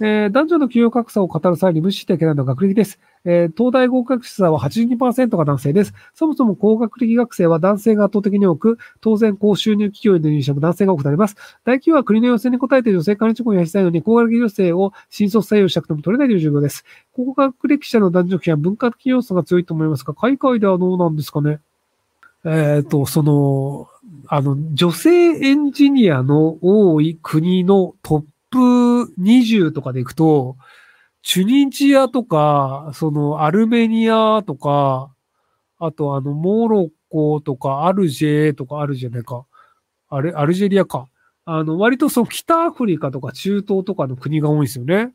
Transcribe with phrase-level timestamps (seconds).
[0.00, 2.98] えー、男女の給与格差を語る際に無視してはいけないのは学歴です。
[3.24, 5.94] えー、東大合格者は82%が男性です。
[6.14, 11.36] そもそも高学歴学生は男性が圧倒的に多く、当然高収入企業への入社も男性が多くなります。
[11.64, 16.84] 大企業は国の要請に応えて女性管理職を増やしたいのに、高学歴女性を新卒採用したくても取れないという状況です。
[17.12, 21.60] 高学歴者の男女比は文化的要素が強いと思いますが、海外ではどうなんですかね？
[22.46, 23.88] えっ、ー、と、その、
[24.26, 28.26] あの、女性エンジニアの多い国のトップ
[29.18, 30.56] 20とかでいくと、
[31.22, 35.14] チュニジアとか、そのアルメニアとか、
[35.78, 39.46] あとあのモロッコとかアルジェとかあるじゃないか。
[40.08, 41.08] あれ、アルジェリアか。
[41.46, 45.12] あの、割とその北アフリカとか中東とかの国が多いんですよね。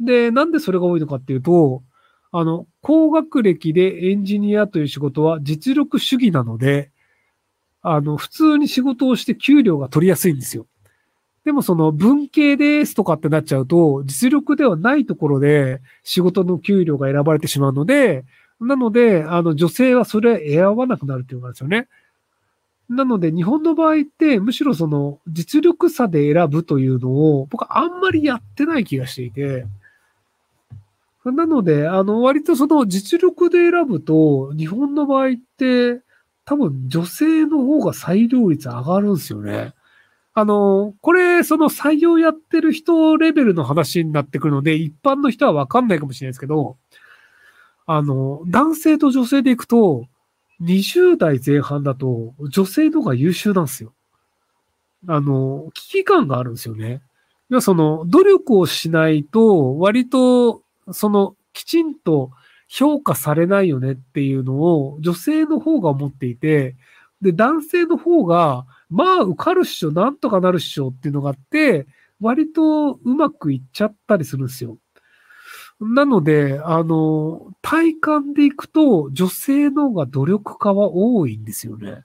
[0.00, 1.82] で、なんでそれが多いのかっていうと、
[2.30, 6.90] あの、高学歴でエンジニアという仕事は実力主義なので、
[7.82, 10.66] あの、普通に仕事をして給料が取りやすいんですよ。
[11.48, 18.26] でもその文系ですとかってなっちゃうと、実力ではないところで仕事の給料が選ばれてしまうので、
[18.60, 21.88] なので、あの女性はそれ選ばなくなるっていうのがあるんですよね。
[22.90, 29.64] なので、日本の場合って、むしろその実力差で選ぶというのを、僕はあんまりやってない気がしていて、
[31.24, 36.02] なので、あの、割とその実力で選ぶと、日本の場合って、
[36.44, 39.72] 多分女性の方が採用率上がるんですよね。
[40.38, 46.76] あの、これ、その採用やってる人レベルの話になってくるので、一般の人はわかんないかもしれないですけど、
[47.86, 50.06] あの、男性と女性でいくと、
[50.62, 53.92] 20代前半だと女性の方が優秀なんですよ。
[55.08, 57.02] あの、危機感があるんですよね。
[57.48, 62.30] 要はその、努力をしないと、割と、その、きちんと
[62.68, 66.76] 評価されないよねっていうのを女性の方が思っていて、
[67.22, 71.86] で、男性の方が、まあ、受かるっしょ、なんとかなるっしょっていうのがあって、
[72.20, 74.78] 割とうまくいっちゃったりするんですよ。
[75.80, 82.02] なので、あの、体感でいくと、女性の方が努力家は多いんですよね。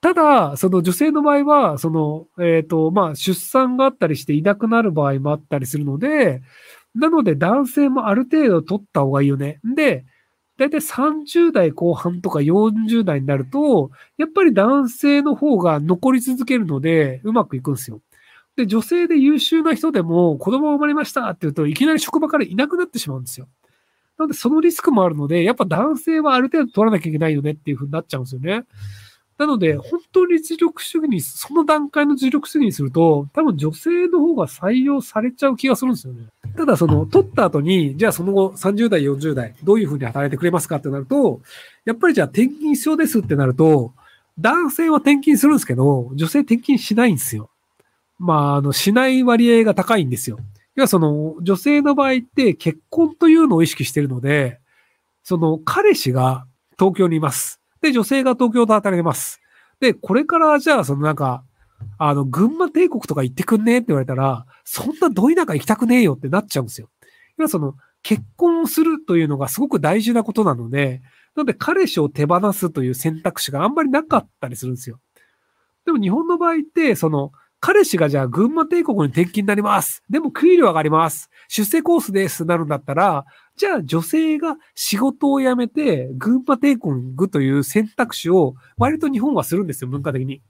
[0.00, 6.42] ただ、その女性の場合は、その、えっ、ー、と、まあ、出産があったりしていなくなる場合もあったりするので、
[6.94, 9.60] なので男性もある程度取った方がいいよね。
[9.64, 10.04] で、
[10.58, 18.00] 大体30代後半とか40代になると、やっぱり男性の方が残り続けるので、うまくいくんですよ。
[18.56, 23.48] で、女性で優秀な人でも子供が生まれましたって言うといきなり職場からいなくなってしまうんですよ。
[24.18, 28.64] なので、そのリスクもあるので、やっぱ男性はある程度取らなきゃいけないよねっていうふうになっちゃうんですよね。
[29.38, 36.26] なので、本当に実力主義に、その段階の実力主義にすると、多分女性の方が採用されちゃう気がするんですよね。
[36.56, 41.42] ただ、その、取った後に、じゃあその後30代、40代、どういうふうに働いてくれますかってなると、
[41.84, 43.92] やっぱりじゃあ転勤必要ですってなると、
[44.38, 47.50] 男性は転勤するんですけど、女性転勤しないんですよ。
[48.18, 50.38] まあ、あの、しない割合が高いんですよ。
[50.74, 54.60] 要はその、女性の場合って結婚というのを意識しているので、
[55.22, 56.46] その、彼氏が
[56.78, 57.60] 東京にいます。
[57.86, 59.40] で、女性が東京で働いてます。
[59.80, 61.44] で、これからじゃあ、そのなんか、
[61.98, 66.88] あの、群馬帝国とか行ってくんねえって言われたら、そんなど田舎行きたくねえよってなっちゃうんですよ。
[67.38, 71.02] 要はその、結婚をするというのがすごく大事なことなので、
[71.34, 75.00] なので彼氏を手放すという選択肢があんまりなかったりするんですよ。
[75.84, 80.02] でも日本の場合って、その、彼氏がじゃあ群馬帝国に転勤になります。
[80.10, 81.30] でも給料上がります。
[81.48, 83.24] 出世コースですなるんだったら、
[83.56, 90.42] じゃあ女性が仕事を辞めて群馬帝国という選択肢を割と日本はするんですよ、文化的に。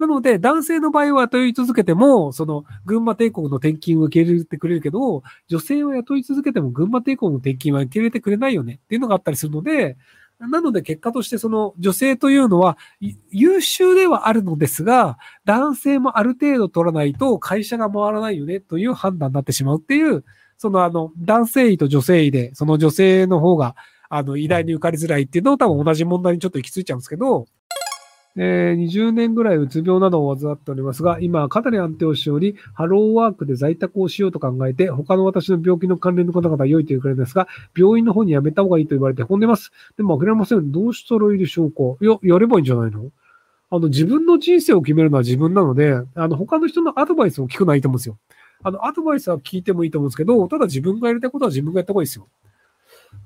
[0.00, 9.98] なので、男性の場合は雇い続けても、その、群馬帝国の転勤を受け入れてくれるけど、女性を雇い続けても群馬帝国の転勤は受け入れてくれないよねっていうのがあったりするので、
[10.40, 12.78] なので結果としてその女性というのは
[13.30, 20.24] 優秀ではあるのですが、男性もある程度取らないと会社が回らないよねという判断になってしまうっていう、
[20.56, 23.76] そのあの男性医と女性医で、その女性の方が
[24.08, 27.46] あの偉大に受かりづらいっていうのを多分同じ問題にちょっと行き着いちゃうんですけど、
[28.36, 39.72] えー、20年ぐらいうつ病などを患っておりますが、今はかなり安定をしており、ハローワークで在宅をしようと考えて、他の私の病気の関連の方々は良いというくらいですが、病院の方に辞めた方がいいと言われて本んでます。
[39.96, 40.70] でも諦めません。
[40.70, 41.82] どうしたらいいでしょうか？
[42.00, 43.10] いや、やればいいんじゃないの？
[43.70, 48.18] あの、自分の人生を決めるのは自分なので、あの、他の人のアドバイスを聞くのはいいと思うんですよ。
[48.62, 52.28] あの、アドバイスは聞いてもいいと思うんですけど、ただ自分がやりたいことは自分がやった方がいいですよ。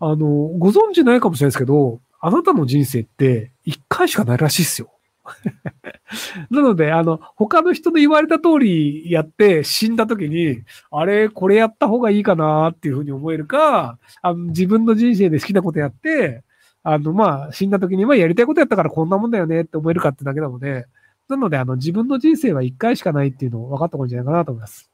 [0.00, 4.92] あの、ご存知ないかもしれないですけど、あなたの人生って一回しかないらしいですよ。
[6.50, 16.44] なので、あの、他の人の言われた通りやって死んだ時に、あれ、これやった方がいいかなっていうふうに思えるか、あの自分の人生で好きなことやって、
[16.84, 20.86] あの、まあ、死んだ時に、まあ、やりたいことやったからこんなもんだよねって思えるかってだけなので、
[21.28, 24.91] なので、あの、自分の人生は一回しかないっていうのを分かった方がいいんじゃないかなと思います。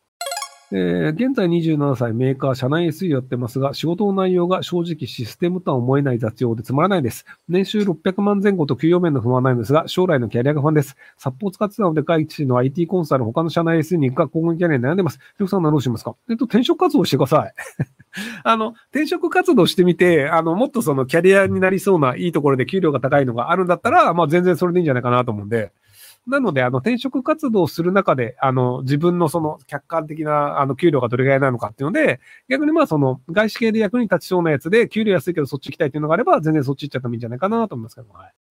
[0.70, 7.24] えー現在27歳、メーカー、社内 SE やってますが、仕事の内容が正直システムとは思えない雑用でつまらないです。
[7.48, 10.94] 年収600万前後と給与面の不満ないのですが、将来のキャリアが不安です。
[11.16, 15.18] サポート使ってたので、外地の IT コンサル、他の社内 SE に行くか、今後のキャリアに悩んでます。
[15.18, 16.14] ひろさんはどうしますか？
[16.28, 17.54] えっと、転職活動してください。
[18.44, 25.72] あの、転職活動してみて、あの、もっとそのキャリアになりそうないいところで給料が高いのがあるんだったら、まあ全然それでいいんじゃないかなと思うんで、
[26.28, 38.47] なので、あの、転職活動をする中で、あの、自分のその客観的な、あの、給料がどれぐらいなのかっていうので、逆にまあ、その、外資系で役に立ちそうなやつで、給料安いけどそっち行きたいっていうのがあれば、全然そっち行っちゃってもいいんじゃないかなと思いますけども、はい。